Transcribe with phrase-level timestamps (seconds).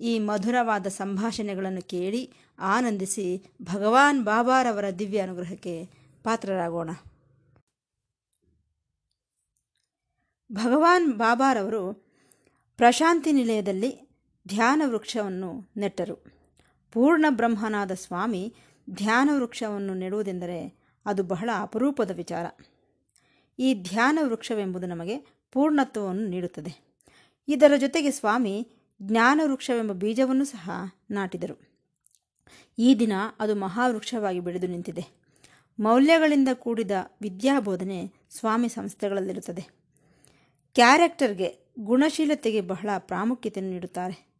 [0.00, 5.88] ಈ ಮಧುರವಾದ ಸಂಭಾಷಣೆಗಳನ್ನು ಕೇಳಿ ಆನಂದಿಸಿ ಭಗವಾನ್ ಬಾಬಾರವರ ದಿವ್ಯ ಅನುಗ್ರಹಕ್ಕೆ
[6.24, 6.90] ಪಾತ್ರರಾಗೋಣ.
[10.52, 12.12] ಭಗವಾನ್ ಬಾಬಾರವರು
[12.76, 14.08] ಪ್ರಶಾಂತಿ ನಿಲಯದಲ್ಲಿ
[14.48, 16.32] ಧ್ಯಾನ ವೃಕ್ಷವನ್ನು ನೆಟ್ಟರು.
[16.92, 18.54] ಪೂರ್ಣ ಬ್ರಹ್ಮನಾದ ಸ್ವಾಮಿ
[18.90, 22.46] ಧ್ಯಾನ ವೃಕ್ಷವನ್ನು ನೆಡುವುದೆಂದರೆ ಅದು ಬಹಳ ಅಪರೂಪದ ವಿಚಾರ.
[23.58, 25.18] ಈ ಧ್ಯಾನ ವೃಕ್ಷವೆಂಬುದು ನಮಗೆ
[25.52, 26.96] ಪೂರ್ಣತ್ವವನ್ನು ನೀಡುತ್ತದೆ.
[27.48, 28.68] ಇದರ ಜೊತೆಗೆ ಸ್ವಾಮಿ
[29.02, 30.70] ಜ್ಞಾನ ವೃಕ್ಷವೆಂಬ ಬೀಜವನ್ನು ಸಹ
[31.10, 31.72] ನಾಟಿದರು.
[32.78, 35.22] ಈ ದಿನ ಅದು ಮಹಾವೃಕ್ಷವಾಗಿ ಬೆಳೆದು ನಿಂತಿದೆ.
[35.80, 36.90] ಮೌಲ್ಯಗಳಿಂದ ಕೂಡಿದ
[37.22, 39.62] ವಿದ್ಯಾಬೋಧನೆ ಸ್ವಾಮಿ ಸಂಸ್ಥೆಗಳಲ್ಲಿರುತ್ತದೆ.
[40.74, 44.32] ಕ್ಯಾರೆಕ್ಟರ್ಗೆ ಗುಣಶೀಲತೆಗೆ ಬಹಳ ಪ್ರಾಮುಖ್ಯತೆಯನ್ನು ನೀಡುತ್ತಾರೆ.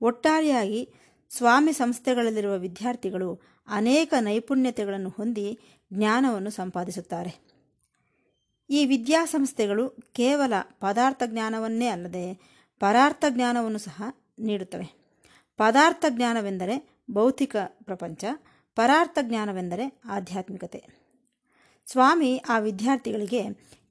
[0.00, 0.90] ಒಟ್ಟಾರೆಯಾಗಿ
[1.30, 5.58] ಸ್ವಾಮಿ ಸಂಸ್ಥೆಗಳಲ್ಲಿರುವ ವಿದ್ಯಾರ್ಥಿಗಳು ಅನೇಕ ನೈಪುಣ್ಯತೆಗಳನ್ನು ಹೊಂದಿ
[5.92, 7.48] ಜ್ಞಾನವನ್ನು ಸಂಪಾದಿಸುತ್ತಾರೆ.
[8.70, 14.02] ಈ ವಿದ್ಯಾಸಂಸ್ಥೆಗಳು ಕೇವಲ ಪದಾರ್ಥ ಜ್ಞಾನವನ್ನೇ ಅಲ್ಲದೆ ಪರಾರ್ಥ ಜ್ಞಾನವನ್ನು ಸಹ
[14.38, 14.98] ನೀಡುತ್ತವೆ.
[15.56, 18.24] ಪದಾರ್ಥ ಜ್ಞಾನವೆಂದರೆ ಭೌತಿಕ ಪ್ರಪಂಚ,
[18.74, 20.84] ಪರಾರ್ಥ ಜ್ಞಾನವೆಂದರೆ ಆಧ್ಯಾತ್ಮಿಕತೆ.
[21.86, 23.42] ಸ್ವಾಮಿ ಆ ವಿದ್ಯಾರ್ಥಿಗಳಿಗೆ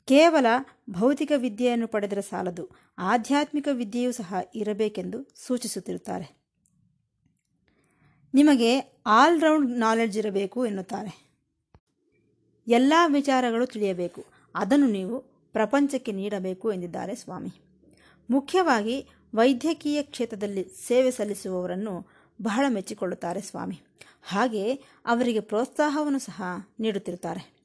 [0.05, 0.45] ಕೇವಲ
[0.89, 6.37] ಭೌತಿಕ ವಿದ್ಯೆಯನ್ನು ಪಡೆದರೆ ಸಾಲದು, ಆಧ್ಯಾತ್ಮಿಕ ವಿದ್ಯೆಯೂ ಸಹ ಇರಬೇಕೆಂದು ಸೂಚಿಸುತ್ತಿರುತ್ತಾರೆ.
[8.33, 11.27] ನಿಮಗೆ ಆಲ್ರೌಂಡ್ ನಾಲೆಡ್ಜ್ ಇರಬೇಕು ಎನ್ನುತ್ತಾರೆ.
[12.67, 14.25] ಎಲ್ಲ ವಿಚಾರಗಳು ತಿಳಿಯಬೇಕು.
[14.55, 15.19] ಅದನ್ನು ನೀವು
[15.53, 17.66] ಪ್ರಪಂಚಕ್ಕೆ ನೀಡಬೇಕು ಎಂದಿದ್ದಾರೆ ಸ್ವಾಮಿ.
[18.29, 22.07] ಮುಖ್ಯವಾಗಿ ವೈದ್ಯಕೀಯ ಕ್ಷೇತ್ರದಲ್ಲಿ ಸೇವೆ ಸಲ್ಲಿಸುವವರನ್ನು
[22.41, 23.81] ಬಹಳ ಮೆಚ್ಚಿಕೊಳ್ಳುತ್ತಾರೆ ಸ್ವಾಮಿ.
[24.23, 24.73] ಹಾಗೆ
[25.05, 26.43] ಅವರಿಗೆ ಪ್ರೋತ್ಸಾಹವನ್ನು ಸಹ
[26.79, 27.57] ನೀಡುತ್ತಿರುತ್ತಾರೆ.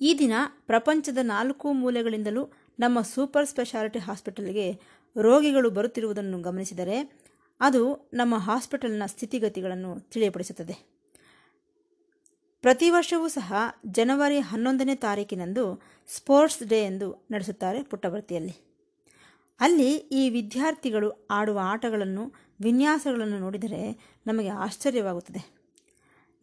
[0.00, 0.32] ಈ ದಿನ
[0.66, 4.80] ಪ್ರಪಂಚದ ನಾಲ್ಕು ಮೂಲೆಗಳಿಂದಲೂ ನಮ್ಮ ಸೂಪರ್ ಸ್ಪೆಷಾಲಿಟಿ ಹಾಸ್ಪಿಟಲ್ಗೆ
[5.16, 6.96] ರೋಗಿಗಳು ಬರುತ್ತಿರುವುದನ್ನು ಗಮನಿಸಿದರೆ
[7.60, 10.94] ಅದು ನಮ್ಮ ಹಾಸ್ಪಿಟಲ್ನ ಸ್ಥಿತಿಗತಿಗಳನ್ನು ತಿಳಿಯಪಡಿಸುತ್ತದೆ.
[12.60, 13.54] ಪ್ರತಿ ವರ್ಷವೂ ಸಹ
[13.86, 18.73] ಜನವರಿ ಹನ್ನೊಂದನೇ ತಾರೀಕಿನಂದು ಸ್ಪೋರ್ಟ್ಸ್ ಡೇ ಎಂದು ನಡೆಸುತ್ತಾರೆ ಪುಟ್ಟಭರ್ತಿಯಲ್ಲಿ
[19.60, 25.54] ಅಲ್ಲಿ ಈ ವಿದ್ಯಾರ್ಥಿಗಳು ಆಡುವ ಆಟಗಳನ್ನು, ವಿನ್ಯಾಸಗಳನ್ನು ನೋಡಿದರೆ ನಮಗೆ ಆಶ್ಚರ್ಯವಾಗುತ್ತದೆ.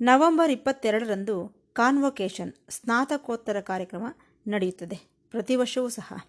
[0.01, 4.03] ನವೆಂಬರ್ ಇಪ್ಪತ್ತೆರಡರಂದು ಕಾನ್ವೊಕೇಶನ್ ಸ್ನಾತಕೋತ್ತರ ಕಾರ್ಯಕ್ರಮ
[4.47, 4.95] ನಡೆಯುತ್ತದೆ.
[5.29, 6.25] ಪ್ರತಿ ವರ್ಷವೂ ಸಹ.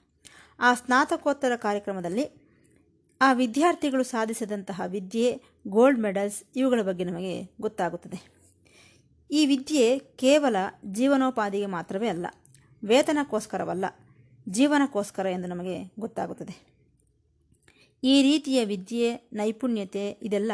[0.60, 2.42] ಆ ಸ್ನಾತಕೋತ್ತರ ಕಾರ್ಯಕ್ರಮದಲ್ಲಿ
[3.20, 8.42] ಆ ವಿದ್ಯಾರ್ಥಿಗಳು ಸಾಧಿಸಿದಂತಹ ವಿದ್ಯೆ, ಗೋಲ್ಡ್ ಮೆಡಲ್ಸ್ ಇವುಗಳ ಬಗ್ಗೆ ನಮಗೆ ಗೊತ್ತಾಗುತ್ತದೆ.
[9.30, 12.26] ಈ ವಿದ್ಯೆ ಕೇವಲ ಜೀವನೋಪಾಧಿಗೆ ಮಾತ್ರವೇ ಅಲ್ಲ,
[12.84, 13.84] ವೇತನಕ್ಕೋಸ್ಕರವಲ್ಲ,
[14.48, 16.71] ಜೀವನಕ್ಕೋಸ್ಕರ ಎಂದು ನಮಗೆ ಗೊತ್ತಾಗುತ್ತದೆ.
[18.04, 20.52] ಈ ರೀತಿಯ ವಿದ್ಯೆ, ನೈಪುಣ್ಯತೆ ಇದೆಲ್ಲ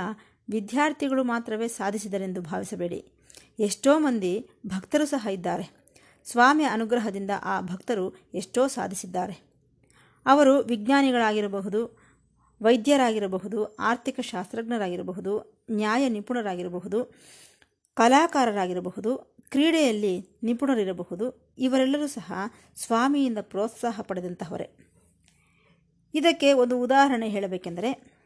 [0.51, 3.13] ವಿದ್ಯಾರ್ಥಿಗಳು ಮಾತ್ರವೇ ಸಾಧಿಸಿದರೆಂದು ಭಾವಿಸಬೇಡಿ.
[3.59, 5.71] ಎಷ್ಟೋ ಮಂದಿ ಭಕ್ತರು ಸಹ ಇದ್ದಾರೆ.
[6.25, 9.49] ಸ್ವಾಮಿ ಅನುಗ್ರಹದಿಂದ ಆ ಭಕ್ತರು ಎಷ್ಟೋ ಸಾಧಿಸಿದ್ದಾರೆ.
[10.27, 11.99] ಅವರು ವಿಜ್ಞಾನಿಗಳಾಗಿರಬಹುದು,
[12.63, 17.05] ವೈದ್ಯರಾಗಿರಬಹುದು, ಆರ್ಥಿಕ ಶಾಸ್ತ್ರಜ್ಞರಾಗಿರಬಹುದು, ನ್ಯಾಯ ನಿಪುಣರಾಗಿರಬಹುದು,
[17.95, 22.33] ಕಲಾಕಾರರಾಗಿರಬಹುದು, ಕ್ರೀಡೆಯಲ್ಲಿ ನಿಪುಣರಿರಬಹುದು, ಇವರೆಲ್ಲರೂ ಸಹ
[22.77, 24.78] ಸ್ವಾಮಿಯಿಂದ ಪ್ರೋತ್ಸಾಹ ಪಡೆದಂತಹವರೇ.
[26.15, 28.19] ಇದಕ್ಕೆ ಒಂದು ಉದಾಹರಣೆ ಹೇಳಬೇಕೆಂದರೆ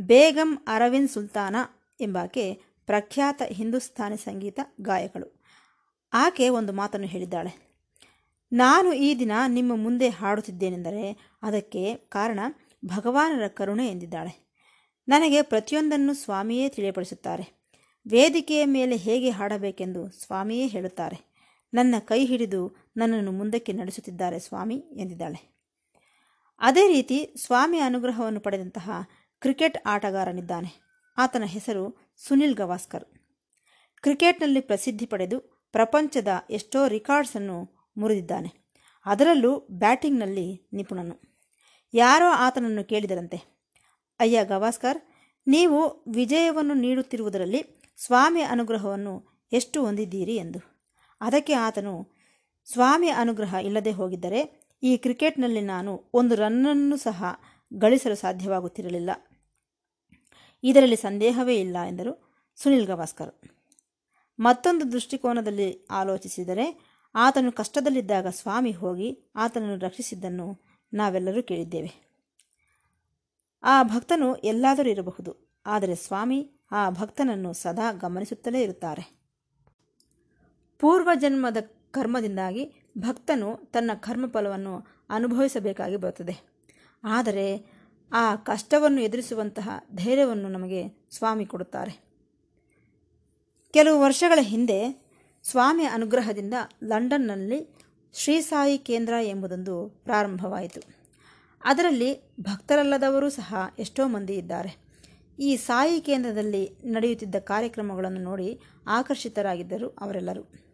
[0.00, 1.56] ಬೇಗಂ ಅರವಿಂದ್ ಸುಲ್ತಾನ
[2.00, 2.54] ಎಂಬಾಕೆ
[2.86, 5.40] ಪ್ರಖ್ಯಾತ ಹಿಂದೂಸ್ತಾನಿ ಸಂಗೀತ ಗಾಯಕಳು.
[6.12, 7.70] ಆಕೆ ಒಂದು ಮಾತನ್ನು ಹೇಳಿದ್ದಾಳೆ.
[8.52, 12.40] ನಾನು ಈ ದಿನ ನಿಮ್ಮ ಮುಂದೆ ಹಾಡುತ್ತಿದ್ದೇನೆಂದರೆ ಅದಕ್ಕೆ ಕಾರಣ
[12.86, 14.50] ಭಗವಾನರ ಕರುಣೆ ಎಂದಿದ್ದಾಳೆ.
[15.08, 17.60] ನನಗೆ ಪ್ರತಿಯೊಂದನ್ನು ಸ್ವಾಮಿಯೇ ತಿಳಿಯಪಡಿಸುತ್ತಾರೆ.
[18.08, 21.30] ವೇದಿಕೆಯ ಮೇಲೆ ಹೇಗೆ ಹಾಡಬೇಕೆಂದು ಸ್ವಾಮಿಯೇ ಹೇಳುತ್ತಾರೆ.
[21.74, 25.49] ನನ್ನ ಕೈ ಹಿಡಿದು ನನ್ನನ್ನು ಮುಂದಕ್ಕೆ ನಡೆಸುತ್ತಿದ್ದಾರೆ ಸ್ವಾಮಿ ಎಂದಿದ್ದಾಳೆ.
[26.60, 28.90] ಅದೇ ರೀತಿ ಸ್ವಾಮಿ ಅನುಗ್ರಹವನ್ನು ಪಡೆದಂತಹ
[29.40, 30.80] ಕ್ರಿಕೆಟ್ ಆಟಗಾರನಿದ್ದಾನೆ.
[31.18, 33.04] ಆತನ ಹೆಸರು ಸುನಿಲ್ ಗವಾಸ್ಕರ್.
[34.02, 35.40] ಕ್ರಿಕೆಟ್ನಲ್ಲಿ ಪ್ರಸಿದ್ಧಿ ಪಡೆದು
[35.72, 38.76] ಪ್ರಪಂಚದ ಎಷ್ಟೋ ರಿಕಾರ್ಡ್ಸನ್ನು ಮುರಿದಿದ್ದಾನೆ.
[39.06, 41.20] ಅದರಲ್ಲೂ ಬ್ಯಾಟಿಂಗ್ನಲ್ಲಿ ನಿಪುಣನು.
[41.94, 43.38] ಯಾರೋ ಆತನನ್ನು ಕೇಳಿದರಂತೆ,
[44.20, 44.98] ಅಯ್ಯ ಗವಾಸ್ಕರ್,
[45.46, 50.36] ನೀವು ವಿಜಯವನ್ನು ನೀಡುತ್ತಿರುವುದರಲ್ಲಿ ಸ್ವಾಮಿ ಅನುಗ್ರಹವನ್ನು ಎಷ್ಟು ಹೊಂದಿದ್ದೀರಿ?
[50.36, 50.60] ಎಂದು.
[51.20, 52.20] ಅದಕ್ಕೆ ಆತನು,
[52.72, 57.24] ಸ್ವಾಮಿ ಅನುಗ್ರಹ ಇಲ್ಲದೆ ಹೋಗಿದ್ದರೆ ಈ ಕ್ರಿಕೆಟ್ನಲ್ಲಿ ನಾನು ಒಂದು ರನ್ನನ್ನು ಸಹ
[57.78, 59.10] ಗಳಿಸಲು ಸಾಧ್ಯವಾಗುತ್ತಿರಲಿಲ್ಲ.
[60.62, 63.34] ಇದರಲ್ಲಿ ಸಂದೇಹವೇ ಇಲ್ಲ ಎಂದರು ಸುನಿಲ್ ಗವಾಸ್ಕರ್.
[64.40, 66.80] ಮತ್ತೊಂದು ದೃಷ್ಟಿಕೋನದಲ್ಲಿ ಆಲೋಚಿಸಿದರೆ,
[67.14, 70.62] ಆತನು ಕಷ್ಟದಲ್ಲಿದ್ದಾಗ ಸ್ವಾಮಿ ಹೋಗಿ ಆತನನ್ನು ರಕ್ಷಿಸಿದ್ದನ್ನು
[70.94, 72.10] ನಾವೆಲ್ಲರೂ ಕೇಳಿದ್ದೇವೆ.
[73.62, 79.20] ಆ ಭಕ್ತನು ಎಲ್ಲಾದರೂ ಇರಬಹುದು, ಆದರೆ ಸ್ವಾಮಿ ಆ ಭಕ್ತನನ್ನು ಸದಾ ಗಮನಿಸುತ್ತಲೇ ಇರುತ್ತಾರೆ.
[80.78, 81.56] ಪೂರ್ವಜನ್ಮದ
[81.90, 86.36] ಕರ್ಮದಿಂದಾಗಿ ಭಕ್ತನು ತನ್ನ ಕರ್ಮಫಲವನ್ನು ಅನುಭವಿಸಬೇಕಾಗಿ ಬರುತ್ತದೆ.
[87.04, 87.80] ಆದರೆ
[88.12, 92.10] ಆ ಕಷ್ಟವನ್ನು ಎದುರಿಸುವಂತಹ ಧೈರ್ಯವನ್ನು ನಮಗೆ ಸ್ವಾಮಿ ಕೊಡುತ್ತಾರೆ.
[93.72, 95.10] ಕೆಲವು ವರ್ಷಗಳ ಹಿಂದೆ
[95.42, 96.54] ಸ್ವಾಮಿಯ ಅನುಗ್ರಹದಿಂದ
[96.84, 97.76] ಲಂಡನ್ನಲ್ಲಿ
[98.14, 100.80] ಶ್ರೀ ಸಾಯಿ ಕೇಂದ್ರ ಎಂಬುದೊಂದು ಪ್ರಾರಂಭವಾಯಿತು.
[101.64, 104.90] ಅದರಲ್ಲಿ ಭಕ್ತರಲ್ಲದವರೂ ಸಹ ಎಷ್ಟೋ ಮಂದಿ ಇದ್ದಾರೆ.
[105.38, 110.69] ಈ ಸಾಯಿ ಕೇಂದ್ರದಲ್ಲಿ ನಡೆಯುತ್ತಿದ್ದ ಕಾರ್ಯಕ್ರಮಗಳನ್ನು ನೋಡಿ ಆಕರ್ಷಿತರಾಗಿದ್ದರು ಅವರೆಲ್ಲರೂ.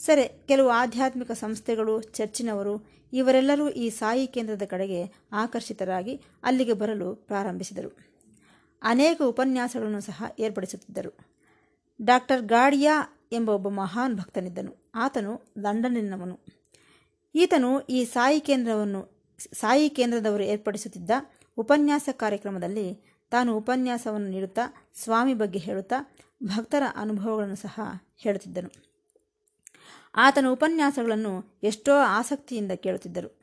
[0.00, 7.96] ಸರಿ, ಕೆಲವು ಆಧ್ಯಾತ್ಮಿಕ ಸಂಸ್ಥೆಗಳು, ಚರ್ಚಿನವರು, ಇವರೆಲ್ಲರೂ ಈ ಸಾಯಿ ಕೇಂದ್ರದ ಕಡೆಗೆ ಆಕರ್ಷಿತರಾಗಿ ಅಲ್ಲಿಗೆ ಬರಲು ಪ್ರಾರಂಭಿಸಿದರು.
[8.82, 11.16] ಅನೇಕ ಉಪನ್ಯಾಸಗಳನ್ನು ಸಹ ಏರ್ಪಡಿಸುತ್ತಿದ್ದರು.
[12.02, 14.90] ಡಾಕ್ಟರ್ ಗಾಡಿಯಾ ಎಂಬ ಒಬ್ಬ ಮಹಾನ್ ಭಕ್ತನಿದ್ದನು.
[14.94, 16.40] ಆತನು ಲಂಡನ್ನಿನವನು.
[17.34, 21.10] ಈತನು ಈ ಸಾಯಿ ಕೇಂದ್ರವನ್ನು, ಸಾಯಿ ಕೇಂದ್ರದವರು ಏರ್ಪಡಿಸುತ್ತಿದ್ದ
[21.56, 22.94] ಉಪನ್ಯಾಸ ಕಾರ್ಯಕ್ರಮದಲ್ಲಿ
[23.30, 27.80] ತಾನು ಉಪನ್ಯಾಸವನ್ನು ನೀಡುತ್ತಾ, ಸ್ವಾಮಿ ಬಗ್ಗೆ ಹೇಳುತ್ತಾ, ಭಕ್ತರ ಅನುಭವಗಳನ್ನು ಸಹ
[28.16, 28.89] ಹೇಳುತ್ತಿದ್ದನು.
[30.14, 33.40] ಆತನ ಉಪನ್ಯಾಸಗಳನ್ನು ಎಷ್ಟೋ ಆಸಕ್ತಿಯಿಂದ ಕೇಳುತ್ತಿದ್ದರು.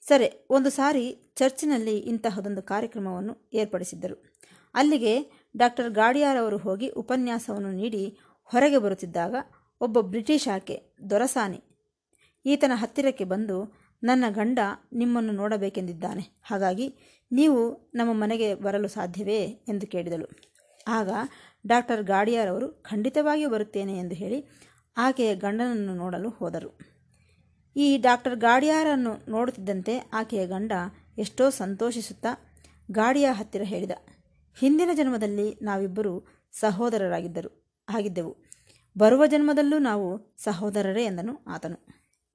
[0.00, 4.34] ಸರಿ, ಒಂದು ಸಾರಿ ಚರ್ಚಿನಲ್ಲಿ ಇಂತಹದೊಂದು ಕಾರ್ಯಕ್ರಮವನ್ನು ಏರ್ಪಡಿಸಿದ್ದರು.
[4.74, 9.34] ಅಲ್ಲಿಗೆ ಡಾಕ್ಟರ್ ಗಾಡಿಯಾರವರು ಹೋಗಿ ಉಪನ್ಯಾಸವನ್ನು ನೀಡಿ ಹೊರಗೆ ಬರುತ್ತಿದ್ದಾಗ
[9.80, 11.64] ಒಬ್ಬ ಬ್ರಿಟಿಷ್ ಆಕೆ ದೊರಸಾನಿ.
[12.46, 14.58] ಈತನ ಹತ್ತಿರಕ್ಕೆ ಬಂದು, ನನ್ನ ಗಂಡ
[14.92, 16.40] ನಿಮ್ಮನ್ನು ನೋಡಬೇಕೆಂದಿದ್ದಾನೆ.
[16.42, 16.94] ಹಾಗಾಗಿ
[17.32, 19.42] ನೀವು ನಮ್ಮ ಮನೆಗೆ ಬರಲು ಸಾಧ್ಯವೇ?
[19.44, 20.26] ಎಂದು ಕೇಳಿದಳು.
[20.88, 21.08] ಆಗ
[21.66, 24.46] ಡಾಕ್ಟರ್ ಗಾಡಿಯಾರವರು ಖಂಡಿತವಾಗಿಯೂ ಬರುತ್ತೇನೆ ಎಂದು ಹೇಳಿ
[24.96, 26.78] ಆಕೆಯ ಗಂಡನನ್ನು ನೋಡಲು ಹೋದರು.
[27.76, 30.72] ಈ ಡಾಕ್ಟರ್ ಗಾಡಿಯಾರನ್ನು ನೋಡುತ್ತಿದ್ದಂತೆ ಆಕೆಯ ಗಂಡ
[31.18, 32.60] ಎಷ್ಟೋ ಸಂತೋಷಿಸುತ್ತಾ
[32.92, 33.90] ಗಾಡಿಯ ಹತ್ತಿರ ಹೇಳಿದ,
[34.58, 38.36] ಹಿಂದಿನ ಜನ್ಮದಲ್ಲಿ ನಾವಿಬ್ಬರು ಸಹೋದರರಾಗಿದ್ದರು, ಆಗಿದ್ದೆವು.
[38.98, 41.86] ಬರುವ ಜನ್ಮದಲ್ಲೂ ನಾವು ಸಹೋದರರೇ ಎಂದನು ಆತನು.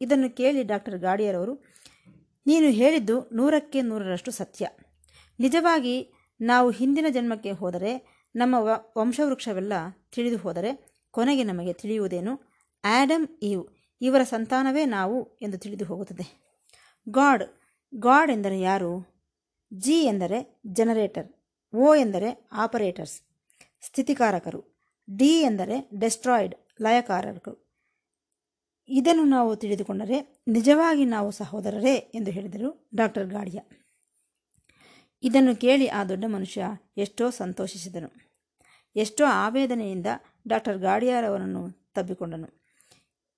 [0.01, 1.53] ಇದನ್ನು ಕೇಳಿ ಡಾಕ್ಟರ್ ಗಾಡಿಯರವರು,
[2.47, 4.67] ನೀನು ಹೇಳಿದ್ದು ನೂರಕ್ಕೆ ನೂರರಷ್ಟು ಸತ್ಯ.
[5.39, 8.55] ನಿಜವಾಗಿ ನಾವು ಹಿಂದಿನ ಜನ್ಮಕ್ಕೆ ಹೋದರೆ ನಮ್ಮ
[8.97, 9.73] ವಂಶವೃಕ್ಷವೆಲ್ಲ
[10.15, 12.48] ತಿಳಿದು ಹೋದರೆ ಕೊನೆಗೆ ನಮಗೆ ತಿಳಿಯುವುದೇನು?
[12.83, 13.67] ಆ್ಯಡಮ್ ಇವ್
[14.01, 16.55] ಇವರ ಸಂತಾನವೇ ನಾವು ಎಂದು ತಿಳಿದು ಹೋಗುತ್ತದೆ.
[17.09, 17.43] ಗಾಡ್
[17.95, 19.19] ಗಾಡ್ ಎಂದರೆ ಯಾರು?
[19.73, 21.33] ಜಿ ಎಂದರೆ ಜನರೇಟರ್,
[21.75, 23.21] ಓ ಎಂದರೆ ಆಪರೇಟರ್ಸ್,
[23.81, 24.81] ಸ್ಥಿತಿಕಾರಕರು,
[25.17, 27.69] ಡಿ ಎಂದರೆ ಡೆಸ್ಟ್ರಾಯ್ಡ್, ಲಯಕಾರಕರು.
[28.87, 33.59] ಇದನ್ನು ನಾವು ತಿಳಿದುಕೊಂಡರೆ ನಿಜವಾಗಿ ನಾವು ಸಹೋದರರೇ ಎಂದು ಹೇಳಿದರು ಡಾಕ್ಟರ್ ಗಾಡಿಯ.
[35.23, 36.65] ಇದನ್ನು ಕೇಳಿ ಆ ದೊಡ್ಡ ಮನುಷ್ಯ
[36.97, 38.09] ಎಷ್ಟೋ ಸಂತೋಷಿಸಿದನು.
[38.95, 40.05] ಎಷ್ಟೋ ಆವೇದನೆಯಿಂದ
[40.47, 42.58] ಡಾಕ್ಟರ್ ಗಾಡಿಯಾರವರನ್ನು ತಬ್ಬಿಕೊಂಡನು.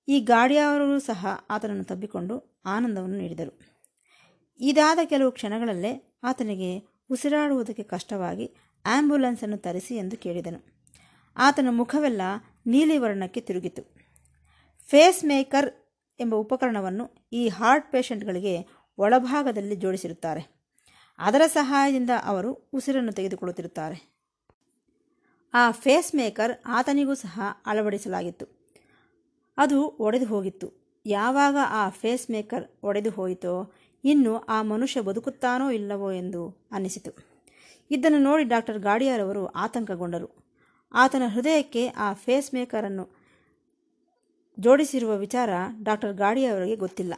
[0.08, 3.58] ಈ ಗಾಡಿಯವರು ಸಹ ಆತನನ್ನು ತಬ್ಬಿಕೊಂಡು ಆನಂದವನ್ನು ನೀಡಿದರು.
[4.60, 6.78] ಇದಾದ ಕೆಲವು ಕ್ಷಣಗಳಲ್ಲೇ ಆತನಿಗೆ
[7.10, 8.54] ಉಸಿರಾಡುವುದಕ್ಕೆ ಕಷ್ಟವಾಗಿ
[8.84, 10.82] ಆ್ಯಂಬುಲೆನ್ಸನ್ನು ತರಿಸಿ ಎಂದು ಕೇಳಿದನು.
[11.36, 12.20] ಆತನ ಮುಖವೆಲ್ಲ
[12.66, 13.82] ನೀಲಿ ವರ್ಣಕ್ಕೆ ತಿರುಗಿತು.
[14.86, 15.70] ಫೇಸ್ ಮೇಕರ್
[16.20, 18.66] ಎಂಬ ಉಪಕರಣವನ್ನು ಈ ಹಾರ್ಟ್ ಪೇಷಂಟ್ಗಳಿಗೆ
[18.98, 20.62] ಒಳಭಾಗದಲ್ಲಿ ಜೋಡಿಸಿರುತ್ತಾರೆ.
[21.18, 24.12] ಅದರ ಸಹಾಯದಿಂದ ಅವರು ಉಸಿರನ್ನು ತೆಗೆದುಕೊಳ್ಳುತ್ತಿರುತ್ತಾರೆ.
[25.54, 28.61] ಆ ಫೇಸ್ ಮೇಕರ್ ಆತನಿಗೂ ಸಹ ಅಳವಡಿಸಲಾಗಿತ್ತು.
[29.56, 31.00] ಅದು ಒಡೆದು ಹೋಗಿತ್ತು.
[31.06, 33.72] ಯಾವಾಗ ಆ ಫೇಸ್ ಮೇಕರ್ ಒಡೆದು ಹೋಯಿತೋ,
[34.04, 37.32] ಇನ್ನು ಆ ಮನುಷ್ಯ ಬದುಕುತ್ತಾನೋ ಇಲ್ಲವೋ ಎಂದು ಅನ್ನಿಸಿತು.
[37.90, 40.30] ಇದನ್ನು ನೋಡಿ ಡಾಕ್ಟರ್ ಗಾಡಿಯಾರವರು ಆತಂಕಗೊಂಡರು.
[40.94, 43.22] ಆತನ ಹೃದಯಕ್ಕೆ ಆ ಫೇಸ್ ಮೇಕರನ್ನು
[44.58, 45.50] ಜೋಡಿಸಿರುವ ವಿಚಾರ
[45.82, 47.14] ಡಾಕ್ಟರ್ ಗಾಡಿಯವರಿಗೆ ಗೊತ್ತಿಲ್ಲ.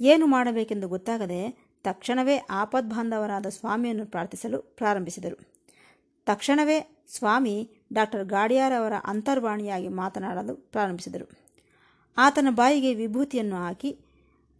[0.00, 5.36] ಏನು ಮಾಡಬೇಕೆಂದು ಗೊತ್ತಾಗದೆ ತಕ್ಷಣವೇ ಆಪದ್ಬಾಂಧವರಾದ ಸ್ವಾಮಿಯನ್ನು ಪ್ರಾರ್ಥಿಸಲು ಪ್ರಾರಂಭಿಸಿದರು.
[6.26, 11.49] ತಕ್ಷಣವೇ ಸ್ವಾಮಿ ಡಾಕ್ಟರ್ ಗಾಡಿಯಾರವರ ಅಂತರ್ವಾಣಿಯಾಗಿ ಮಾತನಾಡಲು ಪ್ರಾರಂಭಿಸಿದರು.
[12.16, 13.98] ಆತನ ಬಾಯಿಗೆ ವಿಭೂತಿಯನ್ನು ಹಾಕಿ,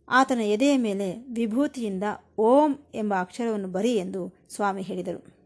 [0.08, 2.02] ಆತನ ಎದೆಯ ಮೇಲೆ ವಿಭೂತಿಯಿಂದ
[2.38, 5.38] ಓಂ ಎಂಬ ಅಕ್ಷರವನ್ನು ಬರಿ ಎಂದು ಸ್ವಾಮಿ ಹೇಳಿದರು.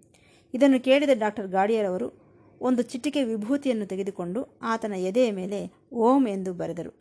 [0.54, 2.24] ಇದನ್ನು ಕೇಳಿದ ಡಾಕ್ಟರ್ ಗಾಡಿಯರವರು
[2.60, 6.98] ಒಂದು ಚಿಟಿಕೆ ವಿಭೂತಿಯನ್ನು ತೆಗೆದುಕೊಂಡು ಆತನ ಎದೆಯ ಮೇಲೆ ಓಂ ಎಂದು ಬರೆದರು.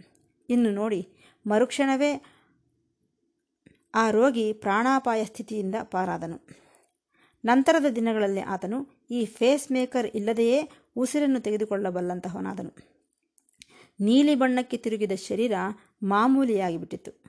[0.50, 1.08] ಇನ್ನು ನೋಡಿ,
[1.48, 2.24] ಮರುಕ್ಷಣವೇ
[3.96, 6.48] ಆ ರೋಗಿ ಪ್ರಾಣಾಪಾಯ ಸ್ಥಿತಿಯಿಂದ ಪಾರಾದನು.
[7.46, 12.93] ನಂತರದ ದಿನಗಳಲ್ಲಿ ಆತನು ಈ ಫೇಸ್ ಮೇಕರ್ ಇಲ್ಲದೆಯೇ ಉಸಿರನ್ನು ತೆಗೆದುಕೊಳ್ಳಬಲ್ಲಂತಹವನಾದನು.
[14.00, 15.52] ನೀಲಿ ಬಣ್ಣಕ್ಕೆ ತಿರುಗಿದ ಶರೀರ
[16.04, 17.24] ಮಾಮೂಲಿಯಾಗಿಬಿಟ್ಟಿತು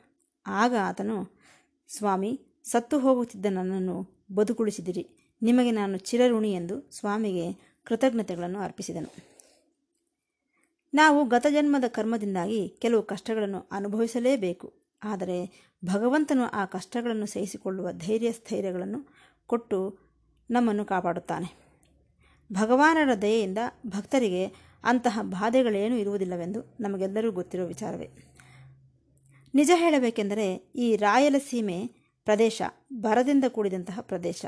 [0.47, 1.41] ಆಗ ಆತನು,
[1.89, 5.09] ಸ್ವಾಮಿ, ಸತ್ತು ಹೋಗುತ್ತಿದ್ದ ನನ್ನನ್ನು ಬದುಕುಳಿಸಿದಿರಿ.
[5.43, 9.15] ನಿಮಗೆ ನಾನು ಚಿರಋಣಿ ಎಂದು ಸ್ವಾಮಿಗೆ ಕೃತಜ್ಞತೆಗಳನ್ನು ಅರ್ಪಿಸಿದನು.
[10.95, 14.75] ನಾವು ಗತಜನ್ಮದ ಕರ್ಮದಿಂದಾಗಿ ಕೆಲವು ಕಷ್ಟಗಳನ್ನು ಅನುಭವಿಸಲೇಬೇಕು.
[15.03, 19.09] ಆದರೆ ಭಗವಂತನು ಆ ಕಷ್ಟಗಳನ್ನು ಸಹಿಸಿಕೊಳ್ಳುವ ಧೈರ್ಯ ಸ್ಥೈರ್ಯಗಳನ್ನು
[19.47, 19.99] ಕೊಟ್ಟು
[20.51, 21.65] ನಮ್ಮನ್ನು ಕಾಪಾಡುತ್ತಾನೆ.
[22.53, 28.09] ಭಗವಾನರ ದಯೆಯಿಂದ ಭಕ್ತರಿಗೆ ಅಂತಹ ಬಾಧೆಗಳೇನೂ ಇರುವುದಿಲ್ಲವೆಂದು ನಮಗೆಲ್ಲರೂ ಗೊತ್ತಿರುವ ವಿಚಾರವೇ.
[29.55, 31.91] ನಿಜ ಹೇಳಬೇಕೆಂದರೆ ಈ ರಾಯಲಸೀಮೆ
[32.25, 32.63] ಪ್ರದೇಶ
[32.93, 34.45] ಬರದಿಂದ ಕೂಡಿದಂತಹ ಪ್ರದೇಶ.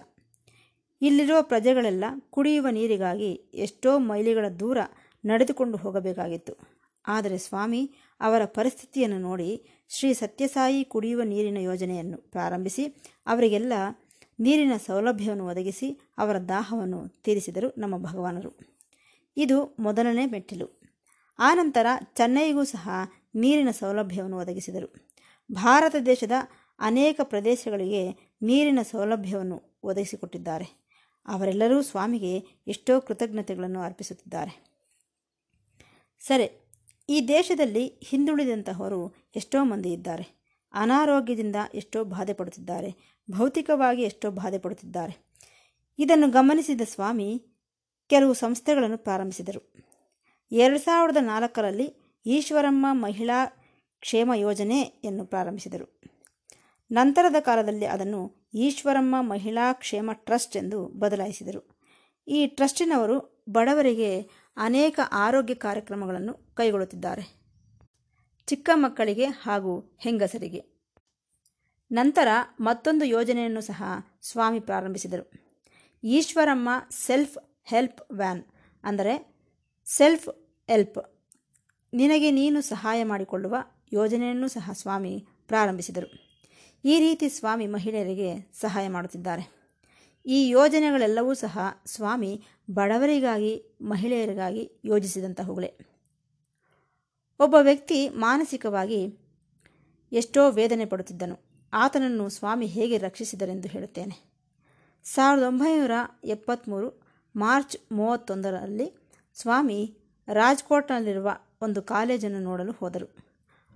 [1.02, 4.78] ಇಲ್ಲಿರುವ ಪ್ರಜೆಗಳೆಲ್ಲ ಕುಡಿಯುವ ನೀರಿಗಾಗಿ ಎಷ್ಟೋ ಮೈಲಿಗಳ ದೂರ
[5.24, 6.76] ನಡೆದುಕೊಂಡು ಹೋಗಬೇಕಾಗಿತ್ತು.
[7.06, 12.84] ಆದರೆ ಸ್ವಾಮಿ, ಅವರ ಪರಿಸ್ಥಿತಿಯನ್ನು ನೋಡಿ ಶ್ರೀ ಸತ್ಯಸಾಯಿ ಕುಡಿಯುವ ನೀರಿನ ಯೋಜನೆಯನ್ನು ಪ್ರಾರಂಭಿಸಿ,
[13.26, 13.72] ಅವರಿಗೆಲ್ಲ
[14.40, 18.75] ನೀರಿನ ಸೌಲಭ್ಯವನ್ನು ಒದಗಿಸಿ ಅವರ ದಾಹವನ್ನು ತೀರಿಸಿದರು ನಮ್ಮ ಭಗವಾನರು.
[19.36, 20.80] ಇದು ಮೊದಲನೇ ಮೆಟ್ಟಿಲು.
[21.38, 22.88] ಆನಂತರ ಚೆನ್ನೈಗೂ ಸಹ
[23.34, 24.88] ನೀರಿನ ಸೌಲಭ್ಯವನ್ನು ಒದಗಿಸಿದರು.
[25.52, 26.32] ಭಾರತ ದೇಶದ
[26.78, 30.86] ಅನೇಕ ಪ್ರದೇಶಗಳಿಗೆ ನೀರಿನ ಸೌಲಭ್ಯವನ್ನು ಒದಗಿಸಿಕೊಟ್ಟಿದ್ದಾರೆ.
[31.26, 34.52] ಅವರೆಲ್ಲರೂ ಸ್ವಾಮಿಗೆ ಎಷ್ಟೋ ಕೃತಜ್ಞತೆಗಳನ್ನು ಅರ್ಪಿಸುತ್ತಿದ್ದಾರೆ.
[36.20, 36.46] ಸರಿ,
[37.08, 40.26] ಈ ದೇಶದಲ್ಲಿ ಹಿಂದುಳಿದಂತಹವರು ಎಷ್ಟೋ ಮಂದಿ ಇದ್ದಾರೆ.
[40.72, 43.20] ಅನಾರೋಗ್ಯದಿಂದ ಎಷ್ಟೋ ಬಾಧೆ ಪಡುತ್ತಿದ್ದಾರೆ.
[43.30, 45.14] ಭೌತಿಕವಾಗಿ ಎಷ್ಟೋ ಬಾಧೆ ಪಡುತ್ತಿದ್ದಾರೆ.
[45.98, 47.55] ಇದನ್ನು ಗಮನಿಸಿದ ಸ್ವಾಮಿ
[48.08, 49.72] ಕೆಲವು ಸಂಸ್ಥೆಗಳನ್ನು ಪ್ರಾರಂಭಿಸಿದರು.
[50.52, 51.94] ಎರಡು ಸಾವಿರದ ನಾಲ್ಕರಲ್ಲಿ
[52.26, 53.46] ಈಶ್ವರಮ್ಮ ಮಹಿಳಾ
[54.00, 56.00] ಕ್ಷೇಮ ಯೋಜನೆಯನ್ನು ಪ್ರಾರಂಭಿಸಿದರು.
[56.92, 61.80] ನಂತರದ ಕಾಲದಲ್ಲಿ ಅದನ್ನು ಈಶ್ವರಮ್ಮ ಮಹಿಳಾ ಕ್ಷೇಮ ಟ್ರಸ್ಟ್ ಎಂದು ಬದಲಾಯಿಸಿದರು.
[62.28, 64.20] ಈ ಟ್ರಸ್ಟಿನವರು ಬಡವರಿಗೆ
[64.56, 67.46] ಅನೇಕ ಆರೋಗ್ಯ ಕಾರ್ಯಕ್ರಮಗಳನ್ನು ಕೈಗೊಳ್ಳುತ್ತಿದ್ದಾರೆ.
[68.46, 70.76] ಚಿಕ್ಕ ಮಕ್ಕಳಿಗೆ ಹಾಗೂ ಹೆಂಗಸರಿಗೆ.
[71.92, 72.28] ನಂತರ
[72.60, 73.82] ಮತ್ತೊಂದು ಯೋಜನೆಯನ್ನು ಸಹ
[74.22, 75.30] ಸ್ವಾಮಿ ಪ್ರಾರಂಭಿಸಿದರು.
[76.04, 78.44] ಈಶ್ವರಮ್ಮ ಸೆಲ್ಫ್ ಹೆಲ್ಪ್ ವ್ಯಾನ್
[78.84, 79.36] ಅಂದರೆ
[79.84, 80.28] ಸೆಲ್ಫ್
[80.68, 80.98] ಹೆಲ್ಪ್
[81.94, 83.56] ನಿನಗೆ ನೀನು ಸಹಾಯ ಮಾಡಿಕೊಳ್ಳುವ
[83.92, 86.40] ಯೋಜನೆಯನ್ನು ಸಹ ಸ್ವಾಮಿ ಪ್ರಾರಂಭಿಸಿದರು.
[86.84, 89.56] ಈ ರೀತಿ ಸ್ವಾಮಿ ಮಹಿಳೆಯರಿಗೆ ಸಹಾಯ ಮಾಡುತ್ತಿದ್ದಾರೆ.
[90.26, 95.74] ಈ ಯೋಜನೆಗಳೆಲ್ಲವೂ ಸಹ ಸ್ವಾಮಿ ಬಡವರಿಗಾಗಿ, ಮಹಿಳೆಯರಿಗಾಗಿ ಯೋಜಿಸಿದಂತಹವುಗಳೇ.
[97.40, 99.18] ಒಬ್ಬ ವ್ಯಕ್ತಿ ಮಾನಸಿಕವಾಗಿ
[100.12, 101.38] ಎಷ್ಟೋ ವೇದನೆ ಪಡುತ್ತಿದ್ದನು.
[101.72, 104.36] ಆತನನ್ನು ಸ್ವಾಮಿ ಹೇಗೆ ರಕ್ಷಿಸಿದರೆಂದು ಹೇಳುತ್ತೇನೆ.
[105.04, 105.90] ಸಾವಿರದ ಒಂಬೈನೂರ
[106.24, 107.05] ಎಪ್ಪತ್ತ್ಮೂರು
[107.36, 108.94] ಮಾರ್ಚ್ ಮೂವತ್ತೊಂದರಲ್ಲಿ
[109.34, 109.94] ಸ್ವಾಮಿ
[110.32, 113.16] ರಾಜ್ಕೋಟ್ನಲ್ಲಿರುವ ಒಂದು ಕಾಲೇಜನ್ನು ನೋಡಲು ಹೋದರು.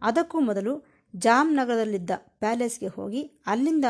[0.02, 0.84] ಅದಕ್ಕೂ ಮೊದಲು
[1.16, 3.84] ಜಾಮ್ನಗರದಲ್ಲಿದ್ದ ಪ್ಯಾಲೇಸ್ಗೆ ಹೋಗಿ ಅಲ್ಲಿಂದ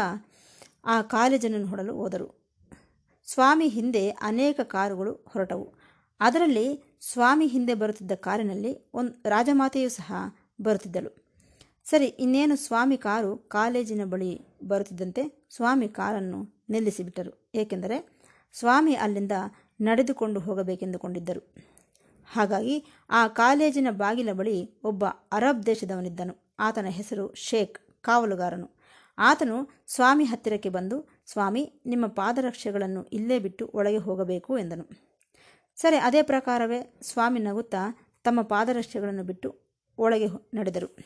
[0.84, 2.40] ಆ ಕಾಲೇಜನ್ನು ನೋಡಲು ಹೋದರು.
[3.26, 5.74] ಸ್ವಾಮಿ ಹಿಂದೆ ಅನೇಕ ಕಾರುಗಳು ಹೊರಟವು.
[6.20, 10.12] ಅದರಲ್ಲಿ ಸ್ವಾಮಿ ಹಿಂದೆ ಬರುತ್ತಿದ್ದ ಕಾರಿನಲ್ಲಿ ಒಂದು ರಾಜಮಾತೆಯೂ ಸಹ
[10.62, 11.26] ಬರುತ್ತಿದ್ದಳು.
[11.84, 17.50] ಸರಿ, ಇನ್ನೇನು ಸ್ವಾಮಿ ಕಾರು ಕಾಲೇಜಿನ ಬಳಿ ಬರುತ್ತಿದ್ದಂತೆ ಸ್ವಾಮಿ ಕಾರನ್ನು ನಿಲ್ಲಿಸಿಬಿಟ್ಟರು.
[17.54, 18.19] ಏಕೆಂದರೆ
[18.52, 19.33] ಸ್ವಾಮಿ ಅಲ್ಲಿಂದ
[19.80, 21.54] ನಡೆದುಕೊಂಡು ಹೋಗಬೇಕೆಂದುಕೊಂಡಿದ್ದರು.
[22.33, 26.54] ಹಾಗಾಗಿ ಆ ಕಾಲೇಜಿನ ಬಾಗಿಲ ಬಳಿ ಒಬ್ಬ ಅರಬ್ ದೇಶದವನಿದ್ದನು.
[26.59, 28.71] ಆತನ ಹೆಸರು ಶೇಖ್, ಕಾವಲುಗಾರನು.
[29.19, 34.88] ಆತನು ಸ್ವಾಮಿ ಹತ್ತಿರಕ್ಕೆ ಬಂದು, ಸ್ವಾಮಿ, ನಿಮ್ಮ ಪಾದರಕ್ಷೆಗಳನ್ನು ಇಲ್ಲೇ ಬಿಟ್ಟು ಒಳಗೆ ಹೋಗಬೇಕು ಎಂದನು.
[35.76, 39.61] ಸರಿ, ಅದೇ ಪ್ರಕಾರವೇ, ಸ್ವಾಮಿ ನಗುತ್ತಾ ತಮ್ಮ ಪಾದರಕ್ಷೆಗಳನ್ನು ಬಿಟ್ಟು
[39.99, 40.97] ಒಳಗೆ ನಡೆದರು.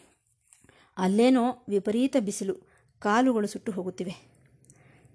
[0.97, 2.55] ಅಲ್ಲೇನೋ ವಿಪರೀತ ಬಿಸಿಲು,
[2.99, 4.35] ಕಾಲುಗಳು ಸುಟ್ಟು ಹೋಗುತ್ತಿವೆ.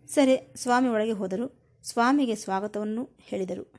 [0.08, 1.69] ಸರಿ, ಸ್ವಾಮಿ ಒಳಗೆ ಹೋದರು.
[1.84, 3.74] ಸ್ವಾಮಿಗೆ ಸ್ವಾಗತವನ್ನು ಹೇಳಿದರು.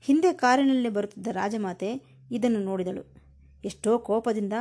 [0.00, 3.02] ಹಿಂದೆ ಕಾರಿನಲ್ಲಿ ಬರುತ್ತಿದ್ದ ರಾಜಮಾತೆ ಇದನ್ನು ನೋಡಿದಳು.
[3.64, 4.52] ಎಷ್ಟೋ ಕೋಪದಿಂದ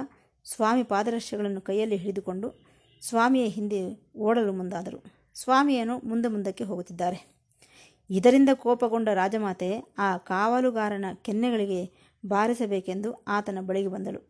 [0.43, 2.65] ಸ್ವಾಮಿ ಪಾದರಕ್ಷೆಗಳನ್ನು ಕೈಯಲ್ಲಿ ಹಿಡಿದುಕೊಂಡು
[3.01, 5.03] ಸ್ವಾಮಿಯ ಹಿಂದೆ ಓಡಲು ಮುಂದಾದರು.
[5.35, 7.35] ಸ್ವಾಮಿಯನು ಮುಂದೆ ಮುಂದಕ್ಕೆ ಹೋಗುತ್ತಿದ್ದಾರೆ.
[8.09, 11.91] ಇದರಿಂದ ಕೋಪಗೊಂಡ ರಾಜಮಾತೆ ಆ ಕಾವಲುಗಾರನ ಕೆನ್ನೆಗಳಿಗೆ
[12.25, 14.29] ಬಾರಿಸಬೇಕೆಂದು ಆತನ ಬಳಿಗೆ ಬಂದಳು.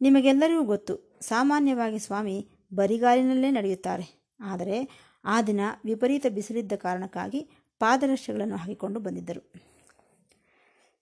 [0.00, 4.22] ನಿಮಗೆಲ್ಲರಿಗೂ ಗೊತ್ತು, ಸಾಮಾನ್ಯವಾಗಿ ಸ್ವಾಮಿ ಬರಿಗಾಲಿನಲ್ಲೇ ನಡೆಯುತ್ತಾರೆ.
[4.40, 7.48] ಆದರೆ ಆ ದಿನ ವಿಪರೀತ ಬಿಸಿಲಿದ್ದ ಕಾರಣಕ್ಕಾಗಿ
[7.78, 9.52] ಪಾದರಕ್ಷೆಗಳನ್ನು ಹಾಕಿಕೊಂಡು ಬಂದಿದ್ದರು.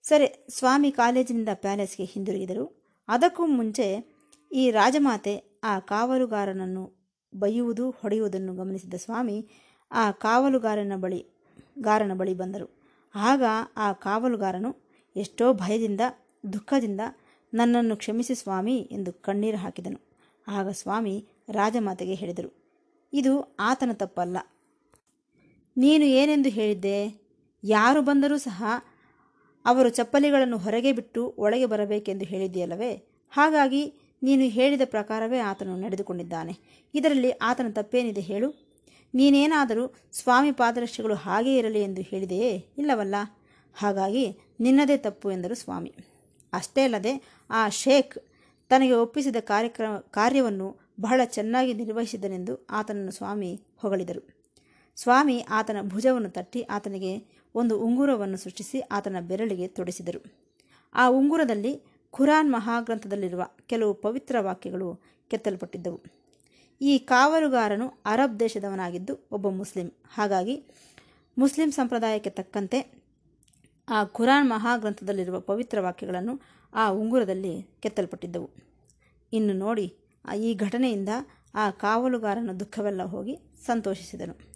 [0.03, 2.83] ಸರಿ, ಸ್ವಾಮಿ ಕಾಲೇಜಿನಿಂದ ಪ್ಯಾಲೇಸ್ಗೆ ಹಿಂದಿರುಗಿದರು.
[3.07, 4.17] ಅದಕ್ಕೂ ಮುಂಚೆ
[4.51, 7.01] ಈ ರಾಜಮಾತೆ ಆ ಕಾವಲುಗಾರನನ್ನು
[7.35, 9.47] ಬೈಯುವುದು, ಹೊಡೆಯುವುದನ್ನು ಗಮನಿಸಿದ ಸ್ವಾಮಿ
[9.91, 11.25] ಆ ಕಾವಲುಗಾರನ ಬಳಿ,
[11.79, 12.81] ಗಾರನ ಬಳಿ ಬಂದರು.
[13.15, 13.43] ಆಗ
[13.77, 14.75] ಆ ಕಾವಲುಗಾರನು
[15.15, 16.01] ಎಷ್ಟೋ ಭಯದಿಂದ,
[16.53, 17.01] ದುಃಖದಿಂದ
[17.53, 19.99] ನನ್ನನ್ನು ಕ್ಷಮಿಸಿ ಸ್ವಾಮಿ ಎಂದು ಕಣ್ಣೀರು ಹಾಕಿದನು.
[20.47, 22.60] ಆಗ ಸ್ವಾಮಿ ರಾಜಮಾತೆಗೆ ಹೇಳಿದರು.
[23.13, 24.37] ಇದು ಆತನ ತಪ್ಪಲ್ಲ.
[25.77, 27.21] ನೀನು ಏನೆಂದು ಹೇಳಿದ್ದೆ?
[27.63, 28.63] ಯಾರು ಬಂದರೂ ಸಹ
[29.65, 32.93] ಅವರು ಚಪ್ಪಲಿಗಳನ್ನು ಹೊರಗೆ ಬಿಟ್ಟು ಒಳಗೆ ಬರಬೇಕೆಂದು ಹೇಳಿದೆಯಲ್ಲವೇ
[33.31, 36.57] ಹಾಗಾಗಿ ನೀನು ಹೇಳಿದ ಪ್ರಕಾರವೇ ಆತನು ನಡೆದುಕೊಂಡಿದ್ದಾನೆ.
[36.95, 38.71] ಇದರಲ್ಲಿ ಆತನ ತಪ್ಪೇನಿದೆ ಹೇಳು.
[39.13, 42.65] ನೀನೇನಾದರೂ ಸ್ವಾಮಿ ಪಾದರಕ್ಷೆಗಳು ಹಾಗೇ ಇರಲಿ ಎಂದು ಹೇಳಿದೆಯೇ?
[42.77, 43.15] ಇಲ್ಲವಲ್ಲ.
[43.73, 45.93] ಹಾಗಾಗಿ ನಿನ್ನದೇ ತಪ್ಪು ಎಂದರು ಸ್ವಾಮಿ.
[46.53, 48.17] ಅಷ್ಟೇ ಅಲ್ಲದೆ ಆ ಶೇಖ್
[48.69, 54.21] ತನಗೆ ಒಪ್ಪಿಸಿದ ಕಾರ್ಯಕ್ರಮ ಕಾರ್ಯವನ್ನು ಬಹಳ ಚೆನ್ನಾಗಿ ನಿರ್ವಹಿಸಿದನೆಂದು ಆತನನ್ನು ಸ್ವಾಮಿ ಹೊಗಳಿದರು.
[54.95, 60.21] ಸ್ವಾಮಿ ಆತನ ಭುಜವನ್ನು ತಟ್ಟಿ ಆತನಿಗೆ ಒಂದು ಉಂಗುರವನ್ನು ಸೃಷ್ಟಿಸಿ ಆತನ ಬೆರಳಿಗೆ ತೊಡಿಸಿದರು.
[60.95, 61.73] ಆ ಉಂಗುರದಲ್ಲಿ
[62.11, 65.99] ಖುರಾನ್ ಮಹಾಗ್ರಂಥದಲ್ಲಿರುವ ಕೆಲವು ಪವಿತ್ರ ವಾಕ್ಯಗಳು ಕೆತ್ತಲ್ಪಟ್ಟಿದ್ದವು.
[66.81, 69.87] ಈ ಕಾವಲುಗಾರನು ಅರಬ್ ದೇಶದವನಾಗಿದ್ದು ಒಬ್ಬ ಮುಸ್ಲಿಂ.
[70.13, 70.55] ಹಾಗಾಗಿ
[71.37, 72.79] ಮುಸ್ಲಿಂ ಸಂಪ್ರದಾಯಕ್ಕೆ ತಕ್ಕಂತೆ
[73.89, 76.41] ಆ ಖುರಾನ್ ಮಹಾಗ್ರಂಥದಲ್ಲಿರುವ ಪವಿತ್ರ ವಾಕ್ಯಗಳನ್ನು
[76.73, 78.49] ಆ ಉಂಗುರದಲ್ಲಿ ಕೆತ್ತಲ್ಪಟ್ಟಿದ್ದವು.
[79.33, 79.87] ಇನ್ನು ನೋಡಿ
[80.35, 81.09] ಈ ಘಟನೆಯಿಂದ
[81.55, 84.51] ಆ ಕಾವಲುಗಾರನ ದುಃಖವೆಲ್ಲ ಹೋಗಿ ಸಂತೋಷಿಸಿದನು.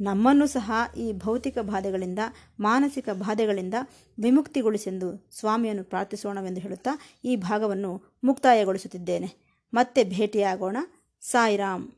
[0.00, 2.18] ನಮ್ಮನ್ನು ಸಹ ಈ ಭೌತಿಕ ಬಾಧೆಗಳಿಂದ,
[2.60, 3.74] ಮಾನಸಿಕ ಬಾಧೆಗಳಿಂದ
[4.22, 6.90] ವಿಮುಕ್ತಿಗೊಳಿಸೆಂದು ಸ್ವಾಮಿಯನ್ನು ಪ್ರಾರ್ಥಿಸೋಣವೆಂದು ಹೇಳುತ್ತಾ
[7.24, 9.46] ಈ ಭಾಗವನ್ನು ಮುಕ್ತಾಯಗೊಳಿಸುತ್ತಿದ್ದೇನೆ.
[9.74, 10.76] ಮತ್ತೆ ಭೇಟಿಯಾಗೋಣ.
[11.20, 11.88] ಸಾಯಿರಾಮ್.